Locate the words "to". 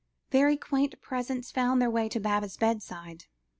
2.09-2.19